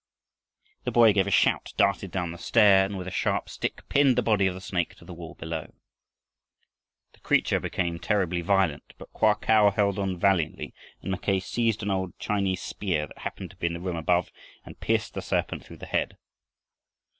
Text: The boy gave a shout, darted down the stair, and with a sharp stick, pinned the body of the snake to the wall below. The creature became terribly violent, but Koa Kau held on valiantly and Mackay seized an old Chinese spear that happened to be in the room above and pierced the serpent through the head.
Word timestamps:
The 0.83 0.89
boy 0.91 1.13
gave 1.13 1.27
a 1.27 1.29
shout, 1.29 1.73
darted 1.77 2.09
down 2.09 2.31
the 2.31 2.39
stair, 2.39 2.85
and 2.85 2.97
with 2.97 3.07
a 3.07 3.11
sharp 3.11 3.47
stick, 3.49 3.87
pinned 3.87 4.15
the 4.15 4.23
body 4.23 4.47
of 4.47 4.55
the 4.55 4.59
snake 4.59 4.95
to 4.95 5.05
the 5.05 5.13
wall 5.13 5.35
below. 5.35 5.75
The 7.13 7.19
creature 7.19 7.59
became 7.59 7.99
terribly 7.99 8.41
violent, 8.41 8.95
but 8.97 9.13
Koa 9.13 9.35
Kau 9.35 9.69
held 9.69 9.99
on 9.99 10.17
valiantly 10.17 10.73
and 11.03 11.11
Mackay 11.11 11.39
seized 11.39 11.83
an 11.83 11.91
old 11.91 12.17
Chinese 12.17 12.63
spear 12.63 13.05
that 13.05 13.19
happened 13.19 13.51
to 13.51 13.57
be 13.57 13.67
in 13.67 13.73
the 13.73 13.79
room 13.79 13.95
above 13.95 14.31
and 14.65 14.79
pierced 14.79 15.13
the 15.13 15.21
serpent 15.21 15.63
through 15.63 15.77
the 15.77 15.85
head. 15.85 16.17